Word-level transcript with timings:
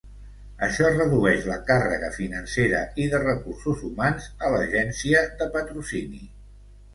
Això 0.67 0.85
redueix 0.93 1.43
la 1.49 1.57
càrrega 1.67 2.09
financera 2.15 2.79
i 3.03 3.05
de 3.11 3.19
recursos 3.25 3.85
humans 3.91 4.31
a 4.49 4.51
l'agència 4.55 5.23
de 5.43 5.51
patrocini. 5.59 6.25